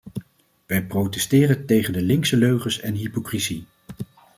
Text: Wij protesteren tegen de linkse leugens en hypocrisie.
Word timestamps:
Wij 0.65 0.85
protesteren 0.85 1.65
tegen 1.65 1.93
de 1.93 2.01
linkse 2.01 2.37
leugens 2.37 2.79
en 2.79 2.93
hypocrisie. 2.93 3.63